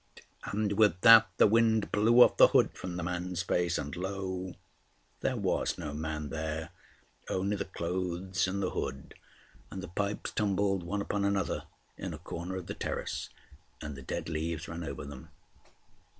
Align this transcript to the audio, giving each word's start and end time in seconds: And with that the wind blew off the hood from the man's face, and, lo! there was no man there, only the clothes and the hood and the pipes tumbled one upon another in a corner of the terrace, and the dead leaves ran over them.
And 0.45 0.79
with 0.79 0.99
that 1.01 1.29
the 1.37 1.45
wind 1.45 1.91
blew 1.91 2.23
off 2.23 2.37
the 2.37 2.47
hood 2.47 2.75
from 2.75 2.95
the 2.97 3.03
man's 3.03 3.43
face, 3.43 3.77
and, 3.77 3.95
lo! 3.95 4.55
there 5.19 5.37
was 5.37 5.77
no 5.77 5.93
man 5.93 6.29
there, 6.29 6.71
only 7.29 7.55
the 7.55 7.65
clothes 7.65 8.47
and 8.47 8.63
the 8.63 8.71
hood 8.71 9.13
and 9.69 9.83
the 9.83 9.87
pipes 9.87 10.31
tumbled 10.31 10.81
one 10.81 11.03
upon 11.03 11.23
another 11.23 11.65
in 11.99 12.15
a 12.15 12.17
corner 12.17 12.55
of 12.55 12.65
the 12.65 12.73
terrace, 12.73 13.29
and 13.79 13.95
the 13.95 14.01
dead 14.01 14.27
leaves 14.27 14.67
ran 14.67 14.83
over 14.83 15.05
them. 15.05 15.29